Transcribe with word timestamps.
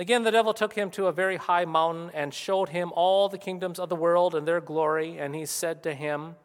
Again, 0.00 0.22
the 0.22 0.30
devil 0.30 0.54
took 0.54 0.74
him 0.74 0.90
to 0.92 1.06
a 1.06 1.12
very 1.12 1.36
high 1.36 1.64
mountain 1.64 2.10
and 2.14 2.32
showed 2.32 2.68
him 2.68 2.92
all 2.94 3.28
the 3.28 3.36
kingdoms 3.36 3.80
of 3.80 3.88
the 3.88 3.96
world 3.96 4.36
and 4.36 4.46
their 4.46 4.60
glory. 4.60 5.18
And 5.18 5.34
he 5.34 5.44
said 5.44 5.82
to 5.82 5.94
him, 5.94 6.36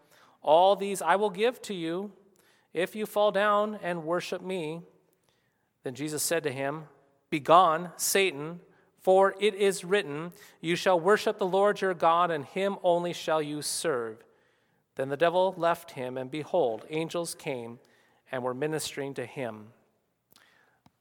All 0.41 0.75
these 0.75 1.03
I 1.03 1.15
will 1.17 1.29
give 1.29 1.61
to 1.63 1.73
you 1.75 2.11
if 2.73 2.95
you 2.95 3.05
fall 3.05 3.31
down 3.31 3.77
and 3.83 4.05
worship 4.05 4.41
me. 4.41 4.81
Then 5.83 5.93
Jesus 5.93 6.23
said 6.23 6.41
to 6.43 6.51
him, 6.51 6.85
Begone, 7.29 7.91
Satan, 7.95 8.59
for 8.99 9.35
it 9.39 9.53
is 9.53 9.85
written, 9.85 10.31
You 10.59 10.75
shall 10.75 10.99
worship 10.99 11.37
the 11.37 11.45
Lord 11.45 11.79
your 11.79 11.93
God, 11.93 12.31
and 12.31 12.45
him 12.45 12.77
only 12.81 13.13
shall 13.13 13.41
you 13.41 13.61
serve. 13.61 14.17
Then 14.95 15.09
the 15.09 15.17
devil 15.17 15.53
left 15.57 15.91
him, 15.91 16.17
and 16.17 16.31
behold, 16.31 16.85
angels 16.89 17.35
came 17.35 17.79
and 18.31 18.41
were 18.43 18.53
ministering 18.53 19.13
to 19.15 19.25
him. 19.25 19.67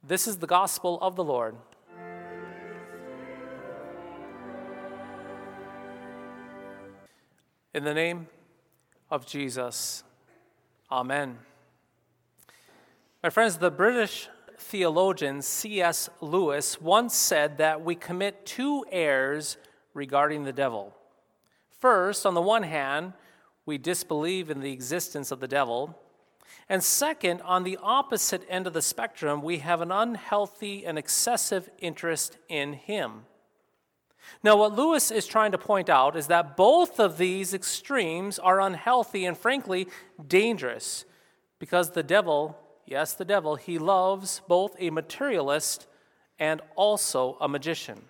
This 0.02 0.26
is 0.26 0.38
the 0.38 0.46
gospel 0.46 0.98
of 1.00 1.16
the 1.16 1.24
Lord. 1.24 1.56
In 7.74 7.84
the 7.84 7.94
name 7.94 8.26
of 9.10 9.26
Jesus, 9.26 10.04
Amen. 10.90 11.38
My 13.22 13.30
friends, 13.30 13.56
the 13.56 13.70
British 13.70 14.28
theologian 14.58 15.40
C.S. 15.40 16.10
Lewis 16.20 16.82
once 16.82 17.16
said 17.16 17.56
that 17.56 17.82
we 17.82 17.94
commit 17.94 18.44
two 18.44 18.84
errors 18.92 19.56
regarding 19.94 20.44
the 20.44 20.52
devil. 20.52 20.94
First, 21.80 22.26
on 22.26 22.34
the 22.34 22.42
one 22.42 22.62
hand, 22.62 23.14
we 23.64 23.78
disbelieve 23.78 24.50
in 24.50 24.60
the 24.60 24.72
existence 24.72 25.30
of 25.30 25.40
the 25.40 25.48
devil. 25.48 25.98
And 26.68 26.84
second, 26.84 27.40
on 27.40 27.64
the 27.64 27.78
opposite 27.82 28.44
end 28.50 28.66
of 28.66 28.74
the 28.74 28.82
spectrum, 28.82 29.40
we 29.40 29.58
have 29.58 29.80
an 29.80 29.90
unhealthy 29.90 30.84
and 30.84 30.98
excessive 30.98 31.70
interest 31.78 32.36
in 32.50 32.74
him. 32.74 33.24
Now, 34.42 34.56
what 34.56 34.74
Lewis 34.74 35.10
is 35.10 35.26
trying 35.26 35.52
to 35.52 35.58
point 35.58 35.88
out 35.88 36.16
is 36.16 36.26
that 36.28 36.56
both 36.56 36.98
of 36.98 37.18
these 37.18 37.54
extremes 37.54 38.38
are 38.38 38.60
unhealthy 38.60 39.24
and, 39.24 39.36
frankly, 39.36 39.86
dangerous 40.26 41.04
because 41.58 41.90
the 41.90 42.02
devil, 42.02 42.58
yes, 42.86 43.14
the 43.14 43.24
devil, 43.24 43.56
he 43.56 43.78
loves 43.78 44.40
both 44.48 44.74
a 44.78 44.90
materialist 44.90 45.86
and 46.38 46.60
also 46.74 47.36
a 47.40 47.48
magician. 47.48 48.02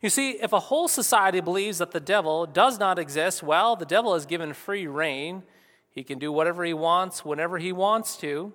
You 0.00 0.08
see, 0.08 0.30
if 0.30 0.52
a 0.52 0.60
whole 0.60 0.88
society 0.88 1.40
believes 1.40 1.78
that 1.78 1.90
the 1.90 2.00
devil 2.00 2.46
does 2.46 2.78
not 2.78 2.98
exist, 2.98 3.42
well, 3.42 3.76
the 3.76 3.84
devil 3.84 4.14
is 4.14 4.24
given 4.24 4.54
free 4.54 4.86
reign. 4.86 5.42
He 5.90 6.02
can 6.02 6.18
do 6.18 6.32
whatever 6.32 6.64
he 6.64 6.74
wants 6.74 7.24
whenever 7.24 7.58
he 7.58 7.72
wants 7.72 8.16
to, 8.18 8.52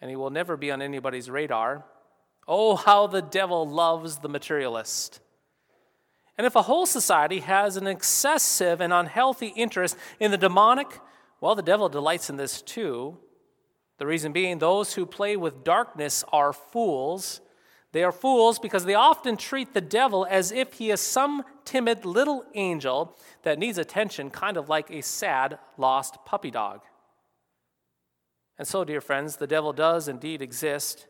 and 0.00 0.10
he 0.10 0.16
will 0.16 0.30
never 0.30 0.56
be 0.56 0.70
on 0.70 0.82
anybody's 0.82 1.30
radar. 1.30 1.84
Oh, 2.46 2.76
how 2.76 3.06
the 3.06 3.22
devil 3.22 3.68
loves 3.68 4.18
the 4.18 4.28
materialist. 4.28 5.20
And 6.38 6.46
if 6.46 6.54
a 6.54 6.62
whole 6.62 6.86
society 6.86 7.40
has 7.40 7.76
an 7.76 7.88
excessive 7.88 8.80
and 8.80 8.92
unhealthy 8.92 9.48
interest 9.48 9.96
in 10.20 10.30
the 10.30 10.38
demonic, 10.38 11.00
well, 11.40 11.56
the 11.56 11.62
devil 11.62 11.88
delights 11.88 12.30
in 12.30 12.36
this 12.36 12.62
too. 12.62 13.18
The 13.98 14.06
reason 14.06 14.32
being, 14.32 14.58
those 14.58 14.94
who 14.94 15.04
play 15.04 15.36
with 15.36 15.64
darkness 15.64 16.22
are 16.32 16.52
fools. 16.52 17.40
They 17.90 18.04
are 18.04 18.12
fools 18.12 18.60
because 18.60 18.84
they 18.84 18.94
often 18.94 19.36
treat 19.36 19.74
the 19.74 19.80
devil 19.80 20.24
as 20.30 20.52
if 20.52 20.74
he 20.74 20.92
is 20.92 21.00
some 21.00 21.42
timid 21.64 22.04
little 22.04 22.44
angel 22.54 23.16
that 23.42 23.58
needs 23.58 23.76
attention, 23.76 24.30
kind 24.30 24.56
of 24.56 24.68
like 24.68 24.90
a 24.90 25.02
sad, 25.02 25.58
lost 25.76 26.18
puppy 26.24 26.52
dog. 26.52 26.82
And 28.56 28.68
so, 28.68 28.84
dear 28.84 29.00
friends, 29.00 29.36
the 29.36 29.46
devil 29.48 29.72
does 29.72 30.06
indeed 30.06 30.42
exist, 30.42 31.08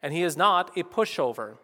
and 0.00 0.12
he 0.12 0.22
is 0.22 0.36
not 0.36 0.76
a 0.76 0.84
pushover. 0.84 1.56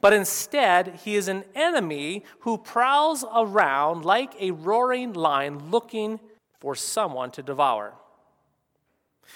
But 0.00 0.12
instead, 0.12 1.00
he 1.04 1.16
is 1.16 1.28
an 1.28 1.44
enemy 1.54 2.24
who 2.40 2.58
prowls 2.58 3.24
around 3.34 4.04
like 4.04 4.34
a 4.40 4.50
roaring 4.50 5.12
lion 5.12 5.70
looking 5.70 6.20
for 6.60 6.74
someone 6.74 7.30
to 7.32 7.42
devour. 7.42 7.94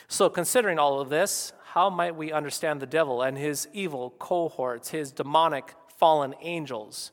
So, 0.08 0.28
considering 0.28 0.78
all 0.78 1.00
of 1.00 1.08
this, 1.08 1.52
how 1.72 1.90
might 1.90 2.16
we 2.16 2.32
understand 2.32 2.80
the 2.80 2.86
devil 2.86 3.22
and 3.22 3.36
his 3.36 3.68
evil 3.72 4.10
cohorts, 4.18 4.90
his 4.90 5.10
demonic 5.10 5.74
fallen 5.88 6.34
angels? 6.40 7.12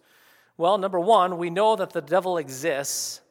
Well, 0.58 0.78
number 0.78 1.00
one, 1.00 1.38
we 1.38 1.50
know 1.50 1.76
that 1.76 1.92
the 1.92 2.02
devil 2.02 2.38
exists. 2.38 3.22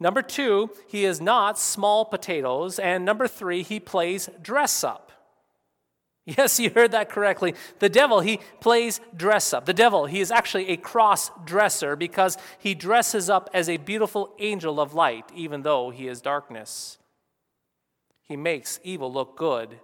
Number 0.00 0.20
two, 0.20 0.70
he 0.88 1.04
is 1.04 1.20
not 1.20 1.58
small 1.58 2.04
potatoes. 2.04 2.78
And 2.78 3.04
number 3.04 3.28
three, 3.28 3.62
he 3.62 3.78
plays 3.78 4.28
dress 4.42 4.82
up. 4.82 5.11
Yes, 6.24 6.60
you 6.60 6.70
heard 6.70 6.92
that 6.92 7.08
correctly. 7.08 7.54
The 7.80 7.88
devil, 7.88 8.20
he 8.20 8.38
plays 8.60 9.00
dress 9.16 9.52
up. 9.52 9.66
The 9.66 9.74
devil, 9.74 10.06
he 10.06 10.20
is 10.20 10.30
actually 10.30 10.68
a 10.68 10.76
cross 10.76 11.32
dresser 11.44 11.96
because 11.96 12.38
he 12.60 12.74
dresses 12.74 13.28
up 13.28 13.50
as 13.52 13.68
a 13.68 13.76
beautiful 13.76 14.32
angel 14.38 14.80
of 14.80 14.94
light, 14.94 15.24
even 15.34 15.62
though 15.62 15.90
he 15.90 16.06
is 16.06 16.20
darkness. 16.20 16.98
He 18.22 18.36
makes 18.36 18.78
evil 18.84 19.12
look 19.12 19.36
good 19.36 19.80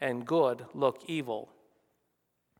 and 0.00 0.26
good 0.26 0.64
look 0.72 1.02
evil. 1.06 1.50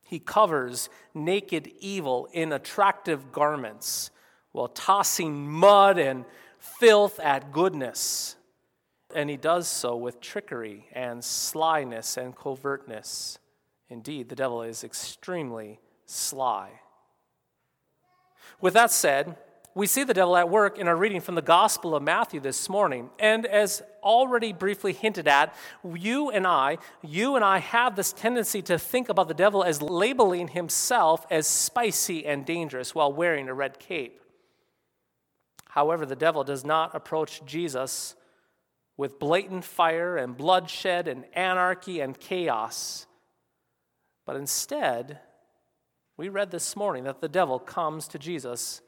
He 0.06 0.18
covers 0.18 0.90
naked 1.14 1.72
evil 1.80 2.28
in 2.32 2.52
attractive 2.52 3.32
garments 3.32 4.10
while 4.52 4.68
tossing 4.68 5.50
mud 5.50 5.98
and 5.98 6.26
filth 6.58 7.18
at 7.20 7.50
goodness 7.50 8.35
and 9.16 9.30
he 9.30 9.38
does 9.38 9.66
so 9.66 9.96
with 9.96 10.20
trickery 10.20 10.88
and 10.92 11.24
slyness 11.24 12.18
and 12.18 12.36
covertness. 12.36 13.38
Indeed, 13.88 14.28
the 14.28 14.36
devil 14.36 14.62
is 14.62 14.84
extremely 14.84 15.80
sly. 16.04 16.82
With 18.60 18.74
that 18.74 18.90
said, 18.90 19.36
we 19.74 19.86
see 19.86 20.04
the 20.04 20.12
devil 20.12 20.36
at 20.36 20.50
work 20.50 20.78
in 20.78 20.86
our 20.86 20.96
reading 20.96 21.22
from 21.22 21.34
the 21.34 21.40
Gospel 21.40 21.94
of 21.94 22.02
Matthew 22.02 22.40
this 22.40 22.68
morning. 22.68 23.08
And 23.18 23.46
as 23.46 23.82
already 24.02 24.52
briefly 24.52 24.92
hinted 24.92 25.26
at, 25.26 25.54
you 25.82 26.30
and 26.30 26.46
I, 26.46 26.76
you 27.02 27.36
and 27.36 27.44
I 27.44 27.58
have 27.58 27.96
this 27.96 28.12
tendency 28.12 28.60
to 28.62 28.78
think 28.78 29.08
about 29.08 29.28
the 29.28 29.34
devil 29.34 29.64
as 29.64 29.80
labeling 29.80 30.48
himself 30.48 31.24
as 31.30 31.46
spicy 31.46 32.26
and 32.26 32.44
dangerous 32.44 32.94
while 32.94 33.12
wearing 33.12 33.48
a 33.48 33.54
red 33.54 33.78
cape. 33.78 34.20
However, 35.70 36.04
the 36.04 36.16
devil 36.16 36.44
does 36.44 36.66
not 36.66 36.94
approach 36.94 37.42
Jesus 37.46 38.14
with 38.96 39.18
blatant 39.18 39.64
fire 39.64 40.16
and 40.16 40.36
bloodshed 40.36 41.08
and 41.08 41.24
anarchy 41.34 42.00
and 42.00 42.18
chaos. 42.18 43.06
But 44.24 44.36
instead, 44.36 45.20
we 46.16 46.28
read 46.28 46.50
this 46.50 46.74
morning 46.76 47.04
that 47.04 47.20
the 47.20 47.28
devil 47.28 47.58
comes 47.58 48.08
to 48.08 48.18
Jesus 48.18 48.80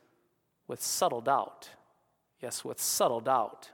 with 0.66 0.82
subtle 0.82 1.20
doubt. 1.20 1.70
Yes, 2.40 2.64
with 2.64 2.80
subtle 2.80 3.20
doubt. 3.20 3.70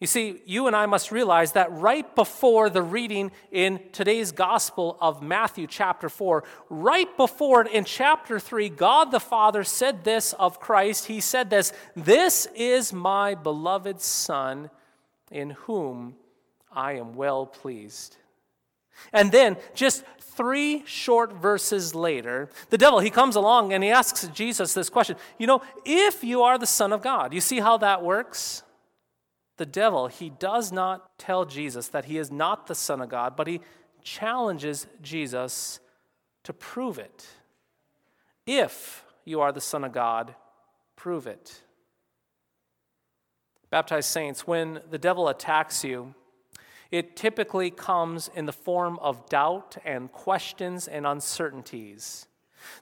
You 0.00 0.06
see, 0.06 0.40
you 0.46 0.68
and 0.68 0.76
I 0.76 0.86
must 0.86 1.10
realize 1.10 1.52
that 1.52 1.72
right 1.72 2.14
before 2.14 2.70
the 2.70 2.82
reading 2.82 3.32
in 3.50 3.80
today's 3.90 4.30
Gospel 4.30 4.96
of 5.00 5.22
Matthew, 5.22 5.66
chapter 5.66 6.08
4, 6.08 6.44
right 6.70 7.16
before 7.16 7.62
it 7.62 7.72
in 7.72 7.84
chapter 7.84 8.38
3, 8.38 8.68
God 8.68 9.10
the 9.10 9.18
Father 9.18 9.64
said 9.64 10.04
this 10.04 10.34
of 10.34 10.60
Christ. 10.60 11.06
He 11.06 11.20
said 11.20 11.50
this 11.50 11.72
This 11.96 12.46
is 12.54 12.92
my 12.92 13.34
beloved 13.34 14.00
Son, 14.00 14.70
in 15.30 15.50
whom 15.50 16.16
I 16.72 16.92
am 16.92 17.14
well 17.14 17.46
pleased. 17.46 18.16
And 19.12 19.30
then, 19.30 19.56
just 19.74 20.04
three 20.20 20.82
short 20.86 21.32
verses 21.32 21.94
later, 21.94 22.48
the 22.70 22.78
devil, 22.78 22.98
he 22.98 23.10
comes 23.10 23.36
along 23.36 23.72
and 23.72 23.84
he 23.84 23.90
asks 23.90 24.26
Jesus 24.28 24.74
this 24.74 24.90
question 24.90 25.16
You 25.38 25.46
know, 25.46 25.62
if 25.84 26.24
you 26.24 26.42
are 26.42 26.58
the 26.58 26.66
Son 26.66 26.92
of 26.92 27.02
God, 27.02 27.32
you 27.32 27.40
see 27.40 27.60
how 27.60 27.76
that 27.78 28.02
works? 28.02 28.62
the 29.58 29.66
devil, 29.66 30.06
he 30.06 30.30
does 30.30 30.72
not 30.72 31.18
tell 31.18 31.44
Jesus 31.44 31.88
that 31.88 32.06
he 32.06 32.16
is 32.16 32.30
not 32.30 32.66
the 32.66 32.74
Son 32.74 33.02
of 33.02 33.08
God, 33.10 33.36
but 33.36 33.46
he 33.46 33.60
challenges 34.02 34.86
Jesus 35.02 35.80
to 36.44 36.52
prove 36.52 36.98
it. 36.98 37.26
If 38.46 39.04
you 39.24 39.40
are 39.40 39.52
the 39.52 39.60
Son 39.60 39.84
of 39.84 39.92
God, 39.92 40.34
prove 40.96 41.26
it. 41.26 41.60
Baptized 43.70 44.08
saints, 44.08 44.46
when 44.46 44.80
the 44.90 44.98
devil 44.98 45.28
attacks 45.28 45.84
you, 45.84 46.14
it 46.90 47.16
typically 47.16 47.70
comes 47.70 48.30
in 48.34 48.46
the 48.46 48.52
form 48.52 48.98
of 49.00 49.28
doubt 49.28 49.76
and 49.84 50.10
questions 50.10 50.88
and 50.88 51.06
uncertainties. 51.06 52.26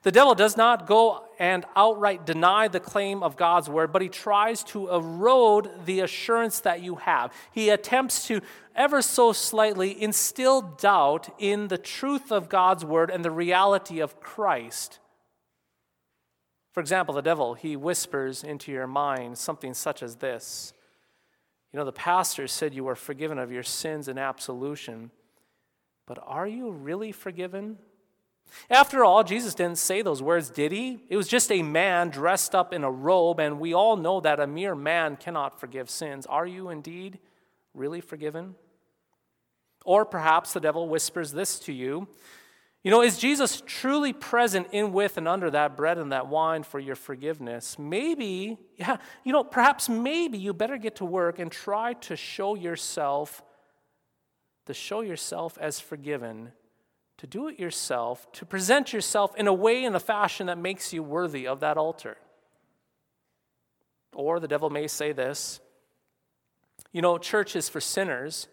The 0.02 0.12
devil 0.12 0.34
does 0.34 0.56
not 0.56 0.86
go 0.86 1.24
and 1.38 1.64
outright 1.74 2.24
deny 2.24 2.68
the 2.68 2.80
claim 2.80 3.22
of 3.22 3.36
God's 3.36 3.68
word, 3.68 3.92
but 3.92 4.02
he 4.02 4.08
tries 4.08 4.62
to 4.64 4.88
erode 4.88 5.70
the 5.84 6.00
assurance 6.00 6.60
that 6.60 6.82
you 6.82 6.96
have. 6.96 7.32
He 7.52 7.68
attempts 7.68 8.26
to 8.28 8.40
ever 8.74 9.02
so 9.02 9.32
slightly 9.32 10.00
instill 10.00 10.62
doubt 10.62 11.28
in 11.38 11.68
the 11.68 11.78
truth 11.78 12.30
of 12.30 12.48
God's 12.48 12.84
word 12.84 13.10
and 13.10 13.24
the 13.24 13.30
reality 13.30 14.00
of 14.00 14.20
Christ. 14.20 14.98
For 16.72 16.80
example, 16.80 17.14
the 17.14 17.22
devil, 17.22 17.54
he 17.54 17.74
whispers 17.76 18.44
into 18.44 18.70
your 18.70 18.86
mind 18.86 19.38
something 19.38 19.74
such 19.74 20.02
as 20.02 20.16
this 20.16 20.74
You 21.76 21.81
know, 21.81 21.84
the 21.84 21.93
pastor 21.93 22.46
said 22.46 22.73
you 22.73 22.84
were 22.84 22.94
forgiven 22.94 23.38
of 23.38 23.52
your 23.52 23.62
sins 23.62 24.08
and 24.08 24.19
absolution, 24.19 25.11
but 26.06 26.19
are 26.25 26.46
you 26.46 26.70
really 26.70 27.12
forgiven? 27.12 27.76
After 28.70 29.05
all, 29.05 29.23
Jesus 29.23 29.55
didn't 29.55 29.76
say 29.76 30.00
those 30.00 30.23
words, 30.23 30.49
did 30.49 30.73
he? 30.73 31.00
It 31.11 31.19
was 31.19 31.28
just 31.28 31.52
a 31.52 31.62
man 31.62 32.08
dressed 32.08 32.55
up 32.55 32.73
in 32.73 32.82
a 32.82 32.90
robe, 32.90 33.40
and 33.40 33.61
we 33.61 33.75
all 33.75 33.99
know 33.99 34.23
that 34.23 34.40
a 34.40 34.46
mere 34.46 34.75
man 34.75 35.17
cannot 35.17 35.61
forgive 35.61 35.90
sins. 35.90 36.25
Are 36.25 36.46
you 36.46 36.70
indeed 36.70 37.19
really 37.75 38.00
forgiven? 38.00 38.55
Or 39.84 40.06
perhaps 40.06 40.55
the 40.55 40.61
devil 40.61 40.88
whispers 40.88 41.32
this 41.32 41.58
to 41.58 41.75
you 41.75 42.08
You 42.86 42.92
know, 42.92 43.02
is 43.02 43.18
Jesus 43.18 43.64
truly 43.66 44.12
present 44.12 44.68
in, 44.70 44.92
with, 44.92 45.18
and 45.18 45.26
under 45.26 45.50
that 45.50 45.76
bread 45.76 45.98
and 45.98 46.12
that 46.12 46.28
wine 46.28 46.62
for 46.62 46.78
your 46.78 46.94
forgiveness? 46.94 47.80
Maybe, 47.80 48.58
yeah, 48.76 48.98
you 49.24 49.32
know, 49.32 49.42
perhaps 49.42 49.88
maybe 49.88 50.38
you 50.38 50.54
better 50.54 50.78
get 50.78 50.94
to 50.96 51.04
work 51.04 51.40
and 51.40 51.50
try 51.50 51.94
to 51.94 52.14
show 52.14 52.54
yourself, 52.54 53.42
to 54.66 54.72
show 54.72 55.00
yourself 55.00 55.58
as 55.60 55.80
forgiven 55.80 56.52
to 57.16 57.26
do 57.26 57.48
it 57.48 57.58
yourself, 57.58 58.30
to 58.30 58.46
present 58.46 58.92
yourself 58.92 59.34
in 59.34 59.48
a 59.48 59.52
way, 59.52 59.82
in 59.82 59.96
a 59.96 59.98
fashion 59.98 60.46
that 60.46 60.56
makes 60.56 60.92
you 60.92 61.02
worthy 61.02 61.44
of 61.44 61.58
that 61.58 61.76
altar. 61.76 62.16
Or 64.14 64.38
the 64.38 64.46
devil 64.46 64.70
may 64.70 64.86
say 64.86 65.10
this 65.10 65.58
you 66.92 67.02
know, 67.02 67.18
church 67.18 67.56
is 67.56 67.68
for 67.68 67.80
sinners, 67.80 68.46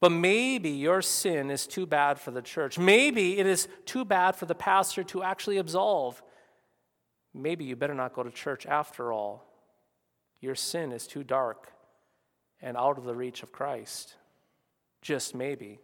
but 0.00 0.12
maybe 0.12 0.70
your 0.70 1.00
sin 1.00 1.50
is 1.50 1.66
too 1.66 1.86
bad 1.86 2.18
for 2.18 2.30
the 2.30 2.42
church. 2.42 2.78
Maybe 2.78 3.38
it 3.38 3.46
is 3.46 3.68
too 3.86 4.04
bad 4.04 4.36
for 4.36 4.46
the 4.46 4.54
pastor 4.54 5.02
to 5.04 5.22
actually 5.22 5.56
absolve. 5.56 6.22
Maybe 7.32 7.64
you 7.64 7.76
better 7.76 7.94
not 7.94 8.14
go 8.14 8.22
to 8.22 8.30
church 8.30 8.66
after 8.66 9.12
all. 9.12 9.46
Your 10.40 10.54
sin 10.54 10.92
is 10.92 11.06
too 11.06 11.24
dark 11.24 11.72
and 12.60 12.76
out 12.76 12.98
of 12.98 13.04
the 13.04 13.14
reach 13.14 13.42
of 13.42 13.52
Christ. 13.52 14.14
Just 15.00 15.34
maybe. 15.34 15.78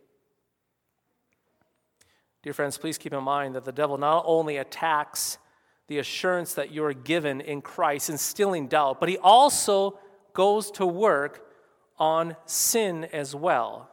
Dear 2.43 2.53
friends, 2.53 2.77
please 2.77 2.99
keep 2.99 3.13
in 3.13 3.23
mind 3.23 3.55
that 3.55 3.65
the 3.65 3.73
devil 3.73 3.97
not 3.97 4.25
only 4.27 4.57
attacks 4.57 5.39
the 5.89 5.99
assurance 5.99 6.55
that 6.55 6.71
you 6.71 6.85
are 6.85 6.93
given 6.93 7.41
in 7.41 7.63
Christ, 7.63 8.11
instilling 8.11 8.69
doubt, 8.69 8.99
but 8.99 9.09
he 9.09 9.19
also 9.19 9.99
goes 10.33 10.71
to 10.73 10.87
work 10.87 11.47
on 11.99 12.37
sin 12.47 13.05
as 13.13 13.35
well. 13.35 13.92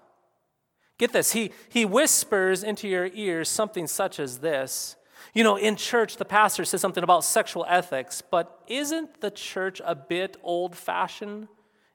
Get 1.00 1.13
this, 1.13 1.31
he, 1.31 1.51
he 1.69 1.86
whispers 1.86 2.62
into 2.62 2.88
your 2.88 3.10
ears 3.13 3.50
something 3.50 3.88
such 3.88 4.19
as 4.19 4.40
this. 4.40 4.98
You 5.34 5.44
know, 5.44 5.56
in 5.56 5.78
church, 5.78 6.18
the 6.18 6.25
pastor 6.25 6.66
says 6.66 6.81
something 6.81 7.04
about 7.04 7.24
sexual 7.24 7.66
ethics, 7.69 8.22
but 8.22 8.62
isn't 8.68 9.22
the 9.22 9.31
church 9.31 9.81
a 9.86 9.96
bit 9.96 10.36
old 10.44 10.75
fashioned 10.75 11.48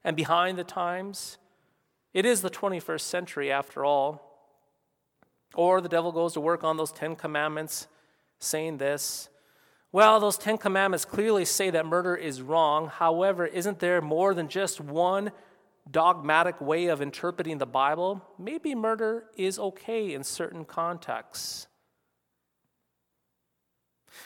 and 0.03 0.17
behind 0.17 0.59
the 0.59 0.65
times? 0.65 1.37
It 2.15 2.25
is 2.25 2.41
the 2.41 2.51
21st 2.51 3.01
century, 3.01 3.53
after 3.53 3.85
all. 3.85 4.23
Or 5.55 5.83
the 5.83 5.89
devil 5.89 6.11
goes 6.11 6.33
to 6.33 6.41
work 6.41 6.65
on 6.65 6.79
those 6.79 6.91
Ten 6.91 7.15
Commandments, 7.15 7.89
saying 8.39 8.79
this 8.79 9.29
Well, 9.93 10.19
those 10.19 10.39
Ten 10.39 10.57
Commandments 10.57 11.05
clearly 11.05 11.45
say 11.45 11.69
that 11.71 11.85
murder 11.85 12.17
is 12.17 12.41
wrong. 12.41 12.89
However, 12.89 13.47
isn't 13.47 13.81
there 13.81 14.01
more 14.01 14.33
than 14.33 14.49
just 14.49 14.81
one 14.81 15.31
dogmatic 15.91 16.61
way 16.61 16.87
of 16.87 17.01
interpreting 17.01 17.59
the 17.59 17.67
Bible? 17.67 18.23
Maybe 18.39 18.75
murder 18.75 19.25
is 19.37 19.59
okay 19.59 20.15
in 20.15 20.25
certain 20.25 20.65
contexts. 20.65 21.67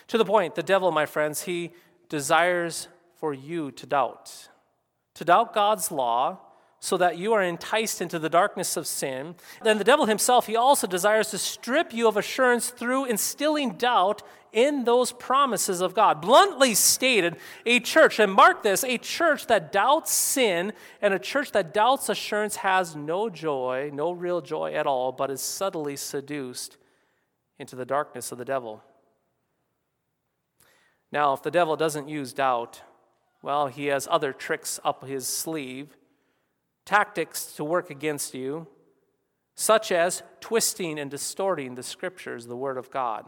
To 0.09 0.19
the 0.19 0.25
point, 0.25 0.55
the 0.55 0.63
devil, 0.63 0.93
my 0.93 1.07
friends, 1.07 1.43
he 1.43 1.73
desires 2.09 2.89
for 3.17 3.35
you 3.35 3.71
to 3.73 3.87
doubt. 3.87 4.49
To 5.15 5.25
doubt 5.25 5.55
God's 5.55 5.91
law 5.91 6.41
so 6.81 6.97
that 6.97 7.19
you 7.19 7.33
are 7.33 7.43
enticed 7.43 8.01
into 8.01 8.19
the 8.19 8.29
darkness 8.29 8.77
of 8.77 8.87
sin. 8.87 9.35
Then 9.63 9.79
the 9.79 9.85
devil 9.85 10.07
himself, 10.07 10.47
he 10.47 10.57
also 10.57 10.87
desires 10.87 11.31
to 11.31 11.39
strip 11.39 11.93
you 11.93 12.07
of 12.07 12.17
assurance 12.17 12.71
through 12.71 13.07
instilling 13.07 13.73
doubt 13.73 14.23
in 14.53 14.85
those 14.85 15.13
promises 15.13 15.81
of 15.81 15.95
God. 15.95 16.21
Bluntly 16.21 16.75
stated, 16.75 17.37
a 17.67 17.81
church, 17.81 18.19
and 18.19 18.33
mark 18.33 18.63
this, 18.63 18.83
a 18.85 18.97
church 18.97 19.47
that 19.49 19.73
doubts 19.73 20.13
sin 20.13 20.73
and 21.03 21.13
a 21.13 21.19
church 21.19 21.53
that 21.53 21.75
doubts 21.75 22.09
assurance 22.09 22.57
has 22.57 22.97
no 22.97 23.29
joy, 23.29 23.91
no 23.93 24.13
real 24.13 24.41
joy 24.41 24.73
at 24.73 24.87
all, 24.87 25.13
but 25.13 25.31
is 25.31 25.43
subtly 25.43 25.97
seduced 25.97 26.77
into 27.59 27.77
the 27.77 27.85
darkness 27.85 28.33
of 28.33 28.39
the 28.39 28.45
devil. 28.45 28.83
Now, 31.11 31.33
if 31.33 31.43
the 31.43 31.51
devil 31.51 31.77
doesn't 31.77 32.09
use 32.09 32.33
doubt, 32.33 32.83
well, 33.43 33.67
he 33.67 33.87
has 33.87 34.09
other 34.11 34.33
tricks 34.33 34.79
up 34.85 35.05
his 35.07 35.27
sleeve 35.27 35.97
tactics 36.89 37.53
to 37.53 37.63
work 37.63 37.91
against 37.91 38.33
you, 38.33 38.67
such 39.55 39.93
as 39.93 40.23
twisting 40.41 40.99
and 40.99 41.11
distorting 41.11 41.75
the 41.75 41.83
scriptures, 41.83 42.47
the 42.47 42.57
Word 42.57 42.79
of 42.79 42.91
God. 42.91 43.27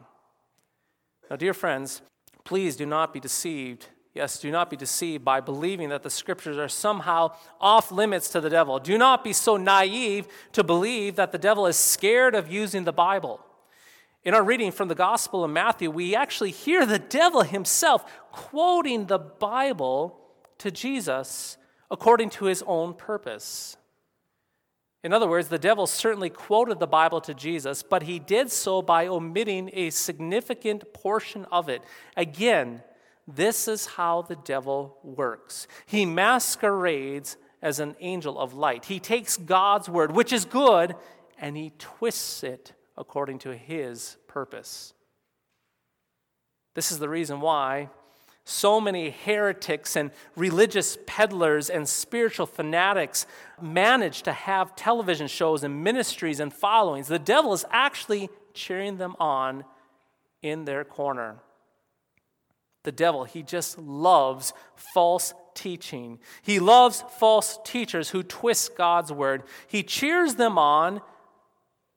Now, 1.28 1.36
dear 1.36 1.52
friends, 1.52 2.00
please 2.42 2.74
do 2.74 2.86
not 2.86 3.12
be 3.12 3.20
deceived. 3.20 3.88
Yes, 4.14 4.38
do 4.38 4.50
not 4.50 4.70
be 4.70 4.78
deceived 4.78 5.26
by 5.26 5.40
believing 5.40 5.90
that 5.90 6.02
the 6.02 6.08
scriptures 6.08 6.56
are 6.56 6.70
somehow 6.70 7.32
off 7.60 7.92
limits 7.92 8.30
to 8.30 8.40
the 8.40 8.48
devil. 8.48 8.78
Do 8.78 8.96
not 8.96 9.22
be 9.22 9.34
so 9.34 9.58
naive 9.58 10.26
to 10.52 10.64
believe 10.64 11.16
that 11.16 11.30
the 11.30 11.36
devil 11.36 11.66
is 11.66 11.76
scared 11.76 12.34
of 12.34 12.50
using 12.50 12.84
the 12.84 12.94
Bible. 12.94 13.44
In 14.24 14.32
our 14.32 14.42
reading 14.42 14.72
from 14.72 14.88
the 14.88 14.94
Gospel 14.94 15.44
of 15.44 15.50
Matthew, 15.50 15.90
we 15.90 16.16
actually 16.16 16.50
hear 16.50 16.86
the 16.86 16.98
devil 16.98 17.42
himself 17.42 18.10
quoting 18.32 19.04
the 19.04 19.18
Bible 19.18 20.18
to 20.56 20.70
Jesus 20.70 21.58
according 21.90 22.30
to 22.30 22.44
his 22.44 22.62
own 22.66 22.94
purpose. 22.94 23.76
In 25.02 25.12
other 25.12 25.28
words, 25.28 25.49
the 25.49 25.59
devil 25.59 25.87
certainly 25.87 26.28
quoted 26.28 26.78
the 26.78 26.87
Bible 26.87 27.20
to 27.23 27.32
Jesus, 27.32 27.82
but 27.82 28.02
he 28.02 28.18
did 28.18 28.50
so 28.50 28.82
by 28.82 29.06
omitting 29.06 29.70
a 29.73 29.90
significant 29.90 30.92
portion 30.92 31.47
of 31.50 31.68
it. 31.68 31.82
Again, 32.16 32.82
this 33.26 33.66
is 33.66 33.87
how 33.87 34.23
the 34.23 34.37
devil 34.37 34.99
works. 35.02 35.66
He 35.87 36.04
masquerades 36.04 37.37
as 37.62 37.80
an 37.80 37.97
angel 38.00 38.38
of 38.38 38.54
light. 38.54 38.87
He 38.87 39.00
takes 39.00 39.37
God's 39.37 39.88
word, 39.88 40.12
which 40.12 40.32
is 40.32 40.44
good, 40.44 40.94
and 41.38 41.56
he 41.56 41.73
twists 41.78 42.42
it 42.42 42.75
according 42.97 43.38
to 43.40 43.56
his 43.56 44.16
purpose. 44.28 44.92
This 46.75 46.92
is 46.92 46.99
the 46.99 47.09
reason 47.09 47.40
why 47.40 47.88
So 48.44 48.80
many 48.80 49.11
heretics 49.11 49.97
and 49.97 50.11
religious 50.35 50.99
peddlers 51.06 51.70
and 51.70 51.88
spiritual 51.88 52.47
fanatics 52.47 53.26
manage 53.61 54.23
to 54.23 54.32
have 54.32 54.75
television 54.75 55.28
shows 55.28 55.62
and 55.62 55.85
ministries 55.85 56.40
and 56.40 56.52
followings. 56.52 57.09
The 57.09 57.18
devil 57.18 57.52
is 57.52 57.64
actually 57.70 58.28
cheering 58.54 58.97
them 58.97 59.14
on 59.20 59.64
in 60.42 60.64
their 60.64 60.85
corner. 60.85 61.37
The 62.82 62.92
devil, 62.92 63.25
he 63.25 63.42
just 63.42 63.78
loves 63.78 64.54
false 64.75 65.35
teaching. 65.54 66.18
He 66.42 66.59
loves 66.59 67.04
false 67.18 67.59
teachers 67.64 68.11
who 68.11 68.23
twist 68.23 68.76
God's 68.76 69.12
word. 69.12 69.42
He 69.68 69.82
cheers 69.82 70.37
them 70.37 70.56
on 70.59 71.02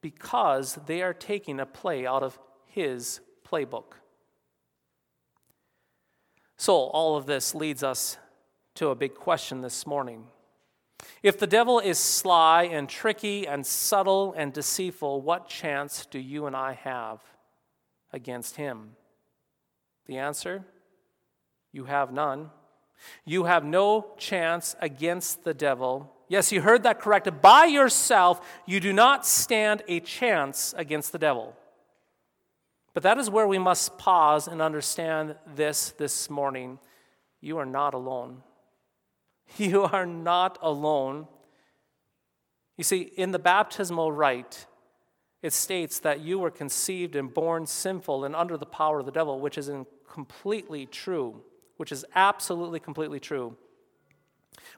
because 0.01 0.77
they 0.85 1.01
are 1.01 1.13
taking 1.13 1.59
a 1.59 1.65
play 1.65 2.05
out 2.05 2.21
of 2.21 2.37
his 2.65 3.21
playbook. 3.49 3.93
So, 6.63 6.75
all 6.75 7.17
of 7.17 7.25
this 7.25 7.53
leads 7.53 7.83
us 7.83 8.15
to 8.75 8.87
a 8.87 8.95
big 8.95 9.15
question 9.15 9.59
this 9.59 9.85
morning. 9.85 10.27
If 11.21 11.37
the 11.37 11.45
devil 11.45 11.81
is 11.81 11.99
sly 11.99 12.63
and 12.71 12.87
tricky 12.87 13.45
and 13.45 13.65
subtle 13.65 14.33
and 14.37 14.53
deceitful, 14.53 15.19
what 15.19 15.49
chance 15.49 16.05
do 16.05 16.19
you 16.19 16.45
and 16.45 16.55
I 16.55 16.71
have 16.71 17.19
against 18.13 18.55
him? 18.55 18.91
The 20.05 20.19
answer 20.19 20.63
you 21.73 21.83
have 21.83 22.13
none. 22.13 22.49
You 23.25 23.43
have 23.43 23.65
no 23.65 24.13
chance 24.17 24.77
against 24.79 25.43
the 25.43 25.53
devil. 25.53 26.15
Yes, 26.29 26.53
you 26.53 26.61
heard 26.61 26.83
that 26.83 27.01
corrected. 27.01 27.41
By 27.41 27.65
yourself, 27.65 28.39
you 28.65 28.79
do 28.79 28.93
not 28.93 29.25
stand 29.25 29.83
a 29.89 29.99
chance 29.99 30.73
against 30.77 31.11
the 31.11 31.19
devil. 31.19 31.57
But 32.93 33.03
that 33.03 33.17
is 33.17 33.29
where 33.29 33.47
we 33.47 33.57
must 33.57 33.97
pause 33.97 34.47
and 34.47 34.61
understand 34.61 35.35
this 35.55 35.91
this 35.91 36.29
morning. 36.29 36.79
You 37.41 37.57
are 37.57 37.65
not 37.65 37.93
alone. 37.93 38.43
You 39.57 39.83
are 39.83 40.05
not 40.05 40.57
alone. 40.61 41.27
You 42.77 42.83
see, 42.83 43.01
in 43.01 43.31
the 43.31 43.39
baptismal 43.39 44.11
rite, 44.11 44.65
it 45.43 45.53
states 45.53 45.99
that 45.99 46.21
you 46.21 46.39
were 46.39 46.49
conceived 46.49 47.15
and 47.15 47.31
born 47.31 47.67
sinful 47.67 48.23
and 48.23 48.35
under 48.35 48.57
the 48.57 48.65
power 48.65 48.99
of 48.99 49.05
the 49.05 49.11
devil, 49.11 49.39
which 49.39 49.57
is 49.57 49.69
completely 50.09 50.85
true, 50.85 51.43
which 51.77 51.91
is 51.91 52.05
absolutely 52.15 52.79
completely 52.79 53.19
true. 53.19 53.57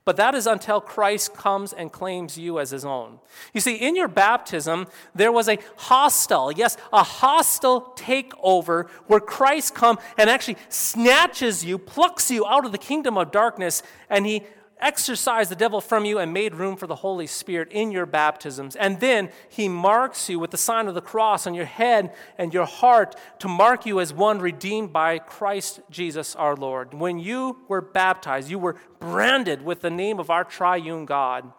But 0.06 0.18
that 0.18 0.36
is 0.36 0.46
until 0.46 0.80
Christ 0.80 1.34
comes 1.34 1.74
and 1.74 1.92
claims 1.92 2.38
you 2.38 2.60
as 2.60 2.70
his 2.70 2.86
own. 2.86 3.20
You 3.54 3.62
see, 3.62 3.76
in 3.76 3.96
your 3.96 4.08
baptism, 4.08 4.88
there 5.16 5.32
was 5.32 5.50
a 5.50 5.58
hostile, 5.78 6.52
yes, 6.52 6.78
a 6.94 7.04
hostile 7.04 7.94
takeover 7.96 8.88
where 9.08 9.20
Christ 9.20 9.74
comes 9.74 10.00
and 10.18 10.30
actually 10.30 10.58
snatches 10.70 11.66
you, 11.66 11.80
plucks 11.80 12.30
you 12.30 12.46
out 12.46 12.66
of 12.66 12.72
the 12.72 12.78
kingdom 12.78 13.18
of 13.18 13.32
darkness, 13.32 13.82
and 14.10 14.26
he 14.26 14.44
exorcised 14.80 15.50
the 15.50 15.56
devil 15.56 15.82
from 15.82 16.06
you 16.06 16.20
and 16.20 16.34
made 16.34 16.56
room 16.56 16.76
for 16.76 16.88
the 16.88 16.96
Holy 16.96 17.28
Spirit 17.28 17.72
in 17.72 17.92
your 17.92 18.06
baptisms. 18.06 18.76
And 18.76 19.00
then 19.00 19.30
he 19.50 19.70
marks 19.70 20.30
you 20.30 20.40
with 20.40 20.52
the 20.52 20.58
sign 20.58 20.88
of 20.88 20.96
the 20.96 21.02
cross 21.02 21.48
on 21.48 21.54
your 21.54 21.66
head 21.66 22.14
and 22.38 22.54
your 22.54 22.66
heart 22.66 23.16
to 23.40 23.48
mark 23.48 23.86
you 23.86 24.00
as 24.00 24.14
one 24.14 24.40
redeemed 24.40 24.92
by 24.92 25.20
Christ 25.20 25.80
Jesus 25.90 26.36
our 26.36 26.56
Lord. 26.56 26.94
When 26.94 27.20
you 27.20 27.58
were 27.68 27.82
baptized, 27.82 28.50
you 28.50 28.60
were 28.60 28.76
branded 29.00 29.62
with 29.62 29.82
the 29.82 29.90
name 29.90 30.20
of 30.20 30.30
our 30.30 30.44
triune 30.44 31.06
God 31.06 31.52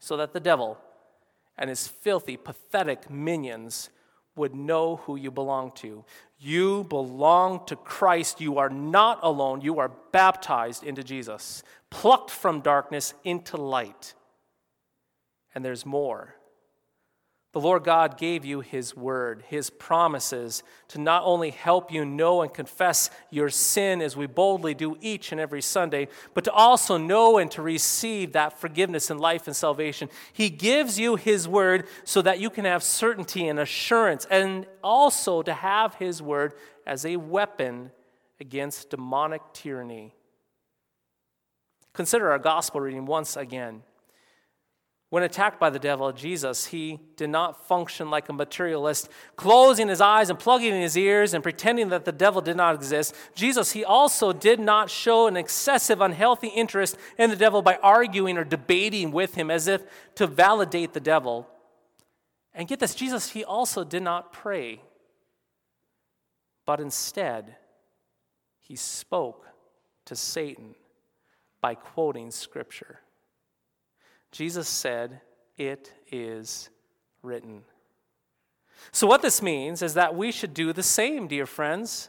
so 0.00 0.16
that 0.16 0.32
the 0.32 0.40
devil 0.40 0.78
and 1.58 1.68
his 1.68 1.86
filthy, 1.86 2.36
pathetic 2.36 3.10
minions 3.10 3.90
would 4.34 4.54
know 4.54 4.96
who 4.96 5.16
you 5.16 5.30
belong 5.30 5.72
to. 5.72 6.04
You 6.40 6.84
belong 6.84 7.66
to 7.66 7.76
Christ. 7.76 8.40
You 8.40 8.58
are 8.58 8.70
not 8.70 9.20
alone. 9.22 9.60
You 9.60 9.78
are 9.78 9.92
baptized 10.10 10.82
into 10.82 11.04
Jesus 11.04 11.62
plucked 11.90 12.30
from 12.30 12.60
darkness 12.60 13.14
into 13.24 13.56
light. 13.56 14.14
And 15.54 15.64
there's 15.64 15.84
more. 15.84 16.36
The 17.52 17.60
Lord 17.60 17.82
God 17.82 18.16
gave 18.16 18.44
you 18.44 18.60
His 18.60 18.96
word, 18.96 19.42
His 19.48 19.70
promises 19.70 20.62
to 20.88 21.00
not 21.00 21.24
only 21.24 21.50
help 21.50 21.92
you 21.92 22.04
know 22.04 22.42
and 22.42 22.54
confess 22.54 23.10
your 23.30 23.50
sin 23.50 24.00
as 24.00 24.16
we 24.16 24.26
boldly 24.26 24.72
do 24.72 24.96
each 25.00 25.32
and 25.32 25.40
every 25.40 25.60
Sunday, 25.60 26.08
but 26.32 26.44
to 26.44 26.52
also 26.52 26.96
know 26.96 27.38
and 27.38 27.50
to 27.50 27.62
receive 27.62 28.32
that 28.32 28.58
forgiveness 28.60 29.10
and 29.10 29.18
life 29.18 29.46
and 29.48 29.56
salvation. 29.56 30.08
He 30.32 30.48
gives 30.48 30.98
you 30.98 31.16
His 31.16 31.48
word 31.48 31.86
so 32.04 32.22
that 32.22 32.38
you 32.38 32.50
can 32.50 32.64
have 32.64 32.84
certainty 32.84 33.48
and 33.48 33.58
assurance, 33.58 34.26
and 34.30 34.66
also 34.82 35.42
to 35.42 35.52
have 35.52 35.96
His 35.96 36.22
word 36.22 36.54
as 36.86 37.04
a 37.04 37.16
weapon 37.16 37.90
against 38.38 38.90
demonic 38.90 39.42
tyranny 39.52 40.14
Consider 41.92 42.30
our 42.30 42.38
gospel 42.38 42.80
reading 42.80 43.04
once 43.04 43.36
again. 43.36 43.82
When 45.10 45.24
attacked 45.24 45.58
by 45.58 45.70
the 45.70 45.80
devil, 45.80 46.12
Jesus, 46.12 46.66
he 46.66 47.00
did 47.16 47.30
not 47.30 47.66
function 47.66 48.10
like 48.10 48.28
a 48.28 48.32
materialist, 48.32 49.08
closing 49.34 49.88
his 49.88 50.00
eyes 50.00 50.30
and 50.30 50.38
plugging 50.38 50.72
in 50.72 50.80
his 50.80 50.96
ears 50.96 51.34
and 51.34 51.42
pretending 51.42 51.88
that 51.88 52.04
the 52.04 52.12
devil 52.12 52.40
did 52.40 52.56
not 52.56 52.76
exist. 52.76 53.16
Jesus, 53.34 53.72
he 53.72 53.84
also 53.84 54.32
did 54.32 54.60
not 54.60 54.88
show 54.88 55.26
an 55.26 55.36
excessive, 55.36 56.00
unhealthy 56.00 56.46
interest 56.46 56.96
in 57.18 57.28
the 57.28 57.34
devil 57.34 57.60
by 57.60 57.76
arguing 57.82 58.38
or 58.38 58.44
debating 58.44 59.10
with 59.10 59.34
him 59.34 59.50
as 59.50 59.66
if 59.66 59.82
to 60.14 60.28
validate 60.28 60.92
the 60.92 61.00
devil. 61.00 61.48
And 62.54 62.68
get 62.68 62.78
this, 62.78 62.94
Jesus, 62.94 63.30
he 63.30 63.42
also 63.42 63.82
did 63.82 64.04
not 64.04 64.32
pray, 64.32 64.80
but 66.66 66.78
instead, 66.78 67.56
he 68.60 68.76
spoke 68.76 69.44
to 70.04 70.14
Satan 70.14 70.76
by 71.60 71.74
quoting 71.74 72.30
Scripture. 72.30 73.00
Jesus 74.32 74.68
said, 74.68 75.20
It 75.56 75.92
is 76.10 76.70
written. 77.22 77.62
So, 78.92 79.06
what 79.06 79.22
this 79.22 79.42
means 79.42 79.82
is 79.82 79.94
that 79.94 80.14
we 80.14 80.32
should 80.32 80.54
do 80.54 80.72
the 80.72 80.82
same, 80.82 81.28
dear 81.28 81.46
friends. 81.46 82.08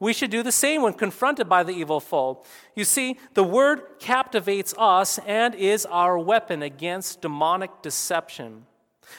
We 0.00 0.12
should 0.12 0.30
do 0.30 0.42
the 0.42 0.50
same 0.50 0.82
when 0.82 0.94
confronted 0.94 1.48
by 1.48 1.62
the 1.62 1.72
evil 1.72 2.00
foe. 2.00 2.42
You 2.74 2.84
see, 2.84 3.18
the 3.34 3.44
word 3.44 3.82
captivates 4.00 4.74
us 4.76 5.20
and 5.26 5.54
is 5.54 5.86
our 5.86 6.18
weapon 6.18 6.60
against 6.60 7.20
demonic 7.20 7.82
deception. 7.82 8.66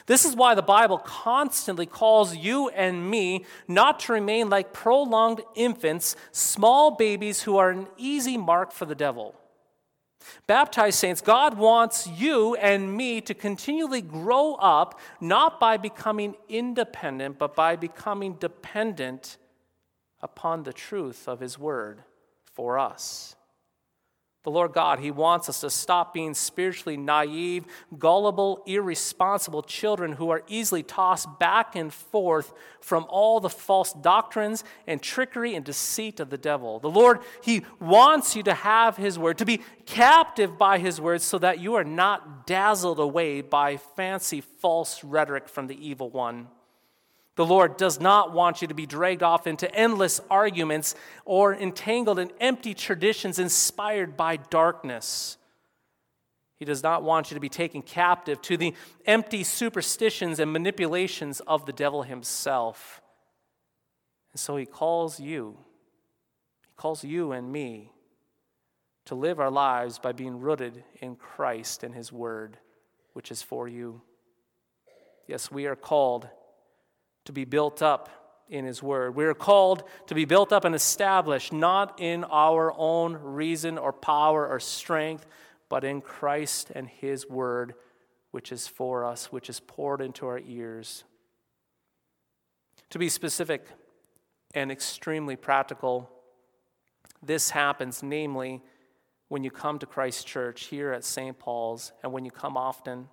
This 0.07 0.25
is 0.25 0.35
why 0.35 0.55
the 0.55 0.61
Bible 0.61 0.97
constantly 0.97 1.85
calls 1.85 2.35
you 2.35 2.67
and 2.69 3.09
me 3.09 3.45
not 3.65 4.01
to 4.01 4.13
remain 4.13 4.49
like 4.49 4.73
prolonged 4.73 5.41
infants, 5.55 6.17
small 6.33 6.91
babies 6.91 7.43
who 7.43 7.55
are 7.55 7.69
an 7.69 7.87
easy 7.97 8.37
mark 8.37 8.73
for 8.73 8.85
the 8.85 8.95
devil. 8.95 9.35
Baptized 10.47 10.99
saints, 10.99 11.21
God 11.21 11.57
wants 11.57 12.07
you 12.07 12.55
and 12.55 12.95
me 12.95 13.21
to 13.21 13.33
continually 13.33 14.01
grow 14.01 14.55
up, 14.55 14.99
not 15.19 15.59
by 15.59 15.77
becoming 15.77 16.35
independent, 16.49 17.37
but 17.37 17.55
by 17.55 17.75
becoming 17.75 18.33
dependent 18.33 19.37
upon 20.21 20.63
the 20.63 20.73
truth 20.73 21.27
of 21.27 21.39
His 21.39 21.59
Word 21.59 22.03
for 22.53 22.79
us. 22.79 23.35
The 24.43 24.51
Lord 24.51 24.73
God, 24.73 24.99
He 24.99 25.09
wants 25.09 25.47
us 25.47 25.61
to 25.61 25.69
stop 25.69 26.13
being 26.13 26.33
spiritually 26.33 26.97
naive, 26.97 27.65
gullible, 27.97 28.61
irresponsible 28.65 29.63
children 29.63 30.11
who 30.11 30.29
are 30.31 30.43
easily 30.47 30.83
tossed 30.83 31.39
back 31.39 31.77
and 31.77 31.93
forth 31.93 32.51
from 32.81 33.05
all 33.07 33.39
the 33.39 33.49
false 33.49 33.93
doctrines 33.93 34.65
and 34.85 35.01
trickery 35.01 35.55
and 35.55 35.63
deceit 35.63 36.19
of 36.19 36.29
the 36.29 36.37
devil. 36.37 36.79
The 36.79 36.89
Lord, 36.89 37.19
He 37.41 37.63
wants 37.79 38.35
you 38.35 38.43
to 38.43 38.53
have 38.53 38.97
His 38.97 39.17
word, 39.17 39.37
to 39.37 39.45
be 39.45 39.61
captive 39.85 40.57
by 40.57 40.77
His 40.77 40.99
word, 40.99 41.21
so 41.21 41.37
that 41.39 41.59
you 41.59 41.75
are 41.75 41.85
not 41.85 42.45
dazzled 42.45 42.99
away 42.99 43.39
by 43.39 43.77
fancy 43.77 44.41
false 44.41 45.05
rhetoric 45.05 45.47
from 45.47 45.67
the 45.67 45.87
evil 45.87 46.09
one. 46.09 46.47
The 47.35 47.45
Lord 47.45 47.77
does 47.77 47.99
not 47.99 48.31
want 48.31 48.61
you 48.61 48.67
to 48.67 48.73
be 48.75 48.85
dragged 48.85 49.23
off 49.23 49.47
into 49.47 49.73
endless 49.73 50.21
arguments 50.29 50.93
or 51.25 51.53
entangled 51.53 52.19
in 52.19 52.31
empty 52.39 52.73
traditions 52.73 53.39
inspired 53.39 54.15
by 54.15 54.37
darkness. 54.37 55.37
He 56.57 56.65
does 56.65 56.83
not 56.83 57.03
want 57.03 57.31
you 57.31 57.35
to 57.35 57.41
be 57.41 57.49
taken 57.49 57.81
captive 57.81 58.41
to 58.43 58.55
the 58.55 58.75
empty 59.05 59.43
superstitions 59.43 60.39
and 60.39 60.53
manipulations 60.53 61.39
of 61.41 61.65
the 61.65 61.73
devil 61.73 62.03
himself. 62.03 63.01
And 64.31 64.39
so 64.39 64.55
he 64.55 64.65
calls 64.65 65.19
you, 65.19 65.57
he 66.61 66.73
calls 66.77 67.03
you 67.03 67.31
and 67.31 67.51
me 67.51 67.91
to 69.05 69.15
live 69.15 69.39
our 69.39 69.51
lives 69.51 69.99
by 69.99 70.11
being 70.11 70.39
rooted 70.39 70.83
in 71.01 71.15
Christ 71.15 71.83
and 71.83 71.93
his 71.93 72.11
word, 72.11 72.57
which 73.13 73.31
is 73.31 73.41
for 73.41 73.67
you. 73.67 74.01
Yes, 75.27 75.51
we 75.51 75.65
are 75.65 75.75
called 75.75 76.27
to 77.25 77.31
be 77.31 77.45
built 77.45 77.81
up 77.81 78.09
in 78.49 78.65
His 78.65 78.83
Word. 78.83 79.15
We 79.15 79.25
are 79.25 79.33
called 79.33 79.83
to 80.07 80.15
be 80.15 80.25
built 80.25 80.51
up 80.51 80.65
and 80.65 80.75
established 80.75 81.53
not 81.53 81.99
in 81.99 82.23
our 82.25 82.73
own 82.77 83.13
reason 83.15 83.77
or 83.77 83.93
power 83.93 84.47
or 84.47 84.59
strength, 84.59 85.25
but 85.69 85.83
in 85.83 86.01
Christ 86.01 86.71
and 86.75 86.87
His 86.87 87.27
Word, 87.27 87.75
which 88.31 88.51
is 88.51 88.67
for 88.67 89.05
us, 89.05 89.31
which 89.31 89.49
is 89.49 89.59
poured 89.59 90.01
into 90.01 90.27
our 90.27 90.39
ears. 90.39 91.03
To 92.91 92.99
be 92.99 93.09
specific 93.09 93.65
and 94.53 94.71
extremely 94.71 95.35
practical, 95.35 96.11
this 97.23 97.49
happens, 97.49 98.03
namely, 98.03 98.61
when 99.29 99.43
you 99.43 99.49
come 99.49 99.79
to 99.79 99.85
Christ 99.87 100.27
Church 100.27 100.65
here 100.65 100.91
at 100.91 101.03
St. 101.03 101.39
Paul's 101.39 101.91
and 102.03 102.11
when 102.11 102.23
you 102.23 102.29
come 102.29 102.55
often. 102.55 103.07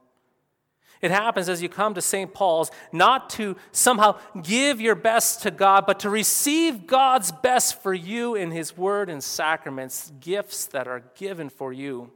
It 1.00 1.10
happens 1.10 1.48
as 1.48 1.62
you 1.62 1.68
come 1.68 1.94
to 1.94 2.02
St. 2.02 2.32
Paul's 2.34 2.70
not 2.92 3.30
to 3.30 3.56
somehow 3.72 4.18
give 4.42 4.80
your 4.80 4.94
best 4.94 5.42
to 5.42 5.50
God, 5.50 5.86
but 5.86 6.00
to 6.00 6.10
receive 6.10 6.86
God's 6.86 7.32
best 7.32 7.82
for 7.82 7.94
you 7.94 8.34
in 8.34 8.50
His 8.50 8.76
Word 8.76 9.08
and 9.08 9.24
sacraments, 9.24 10.12
gifts 10.20 10.66
that 10.66 10.86
are 10.86 11.02
given 11.16 11.48
for 11.48 11.72
you. 11.72 12.10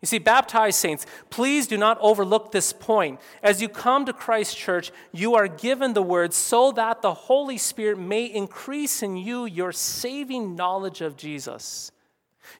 You 0.00 0.06
see, 0.06 0.18
baptized 0.18 0.78
saints, 0.78 1.06
please 1.28 1.66
do 1.66 1.76
not 1.76 1.98
overlook 2.00 2.52
this 2.52 2.72
point. 2.72 3.20
As 3.42 3.60
you 3.60 3.68
come 3.68 4.04
to 4.06 4.12
Christ 4.12 4.56
Church, 4.56 4.92
you 5.12 5.34
are 5.34 5.48
given 5.48 5.92
the 5.92 6.02
Word 6.02 6.32
so 6.32 6.70
that 6.72 7.02
the 7.02 7.14
Holy 7.14 7.58
Spirit 7.58 7.98
may 7.98 8.24
increase 8.24 9.02
in 9.02 9.16
you 9.16 9.44
your 9.44 9.72
saving 9.72 10.54
knowledge 10.54 11.00
of 11.00 11.16
Jesus. 11.16 11.90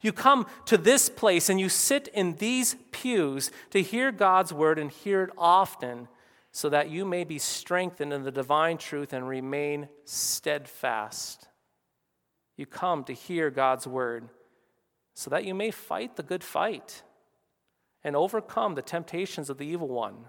You 0.01 0.13
come 0.13 0.47
to 0.67 0.77
this 0.77 1.09
place 1.09 1.49
and 1.49 1.61
you 1.61 1.69
sit 1.69 2.09
in 2.09 2.37
these 2.37 2.77
pews 2.93 3.51
to 3.71 3.83
hear 3.83 4.13
God's 4.13 4.53
word 4.53 4.79
and 4.79 4.91
hear 4.91 5.23
it 5.23 5.31
often 5.37 6.09
so 6.51 6.69
that 6.69 6.91
you 6.91 7.05
may 7.05 7.25
be 7.25 7.39
strengthened 7.39 8.13
in 8.13 8.23
the 8.23 8.31
divine 8.31 8.79
truth 8.79 9.13
and 9.13 9.29
remain 9.29 9.89
steadfast. 10.05 11.49
You 12.57 12.67
come 12.67 13.05
to 13.05 13.13
hear 13.13 13.51
God's 13.51 13.87
word 13.87 14.29
so 15.15 15.31
that 15.31 15.45
you 15.45 15.55
may 15.55 15.71
fight 15.71 16.17
the 16.17 16.23
good 16.23 16.43
fight 16.43 17.03
and 18.03 18.17
overcome 18.17 18.75
the 18.75 18.83
temptations 18.83 19.51
of 19.51 19.59
the 19.59 19.67
evil 19.67 19.89
one. 19.89 20.27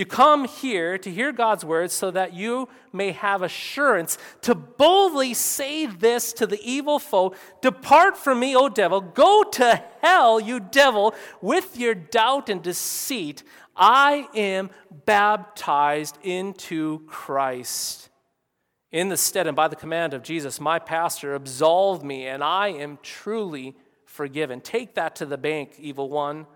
You 0.00 0.06
come 0.06 0.46
here 0.48 0.96
to 0.96 1.10
hear 1.10 1.30
God's 1.30 1.62
word 1.62 1.90
so 1.90 2.10
that 2.10 2.32
you 2.32 2.70
may 2.90 3.12
have 3.12 3.42
assurance 3.42 4.16
to 4.40 4.54
boldly 4.54 5.34
say 5.34 5.84
this 5.84 6.32
to 6.32 6.46
the 6.46 6.58
evil 6.64 6.98
foe 6.98 7.34
Depart 7.60 8.16
from 8.16 8.40
me, 8.40 8.56
O 8.56 8.70
devil. 8.70 9.02
Go 9.02 9.42
to 9.42 9.84
hell, 10.00 10.40
you 10.40 10.58
devil, 10.58 11.14
with 11.42 11.76
your 11.76 11.94
doubt 11.94 12.48
and 12.48 12.62
deceit. 12.62 13.42
I 13.76 14.26
am 14.34 14.70
baptized 15.04 16.16
into 16.22 17.00
Christ. 17.00 18.08
In 18.90 19.10
the 19.10 19.18
stead 19.18 19.46
and 19.46 19.54
by 19.54 19.68
the 19.68 19.76
command 19.76 20.14
of 20.14 20.22
Jesus, 20.22 20.58
my 20.58 20.78
pastor 20.78 21.34
absolved 21.34 22.02
me, 22.02 22.26
and 22.26 22.42
I 22.42 22.68
am 22.68 22.98
truly 23.02 23.76
forgiven. 24.06 24.62
Take 24.62 24.94
that 24.94 25.16
to 25.16 25.26
the 25.26 25.36
bank, 25.36 25.74
evil 25.78 26.08
one. 26.08 26.46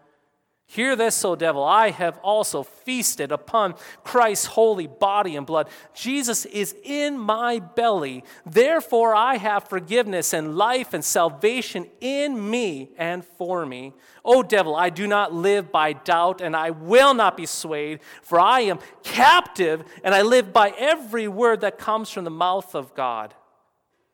Hear 0.66 0.96
this, 0.96 1.22
O 1.24 1.36
devil. 1.36 1.62
I 1.62 1.90
have 1.90 2.18
also 2.18 2.62
feasted 2.62 3.30
upon 3.30 3.74
Christ's 4.02 4.46
holy 4.46 4.86
body 4.86 5.36
and 5.36 5.46
blood. 5.46 5.68
Jesus 5.92 6.46
is 6.46 6.74
in 6.82 7.18
my 7.18 7.58
belly. 7.58 8.24
Therefore, 8.46 9.14
I 9.14 9.36
have 9.36 9.68
forgiveness 9.68 10.32
and 10.32 10.56
life 10.56 10.94
and 10.94 11.04
salvation 11.04 11.86
in 12.00 12.50
me 12.50 12.90
and 12.96 13.24
for 13.24 13.66
me. 13.66 13.92
O 14.24 14.42
devil, 14.42 14.74
I 14.74 14.88
do 14.88 15.06
not 15.06 15.34
live 15.34 15.70
by 15.70 15.92
doubt 15.92 16.40
and 16.40 16.56
I 16.56 16.70
will 16.70 17.12
not 17.12 17.36
be 17.36 17.46
swayed, 17.46 18.00
for 18.22 18.40
I 18.40 18.60
am 18.60 18.78
captive 19.02 19.84
and 20.02 20.14
I 20.14 20.22
live 20.22 20.52
by 20.52 20.70
every 20.78 21.28
word 21.28 21.60
that 21.60 21.78
comes 21.78 22.08
from 22.08 22.24
the 22.24 22.30
mouth 22.30 22.74
of 22.74 22.94
God. 22.94 23.34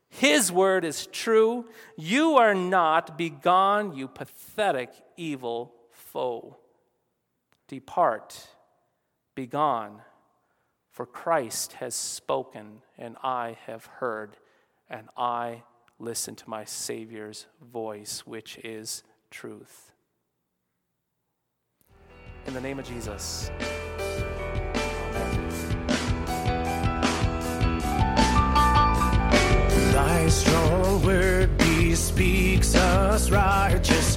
His 0.09 0.51
word 0.51 0.85
is 0.85 1.07
true. 1.07 1.67
You 1.97 2.37
are 2.37 2.55
not. 2.55 3.17
Begone, 3.17 3.97
you 3.97 4.09
pathetic 4.09 4.91
evil 5.17 5.73
foe. 6.01 6.57
Depart, 7.69 8.49
begone, 9.35 10.03
for 10.91 11.07
Christ 11.07 11.75
has 11.75 11.95
spoken, 11.95 12.83
and 12.99 13.17
I 13.23 13.57
have 13.67 13.87
heard, 13.87 14.37
and 14.89 15.09
I 15.17 15.63
listen 15.99 16.35
to 16.35 16.51
my 16.51 16.65
Savior's 16.65 17.47
voice, 17.63 18.27
which 18.27 18.59
is 18.65 19.05
truth. 19.31 19.93
In 22.47 22.55
the 22.55 22.61
name 22.61 22.79
of 22.79 22.87
Jesus. 22.87 23.51
Thy 29.93 30.29
strong 30.29 31.05
word 31.05 31.57
bespeaks 31.59 32.75
us 32.75 33.31
righteous, 33.31 34.17